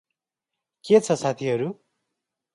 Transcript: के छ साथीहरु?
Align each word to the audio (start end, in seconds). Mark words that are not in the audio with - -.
के 0.85 0.99
छ 0.99 1.17
साथीहरु? 1.23 1.69